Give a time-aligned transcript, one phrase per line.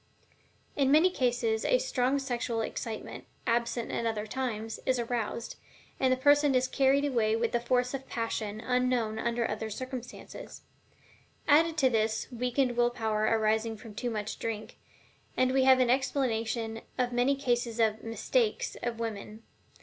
[0.75, 5.57] In many cases a strong sexual excitement, absent at other times, is aroused,
[5.99, 10.63] and the person is carried away with the force of passion unknown under other circumstances.
[11.47, 14.79] Added to this the weakened will power arising from too much drink,
[15.37, 19.43] and we have an explanation of many cases of "mistakes" of women.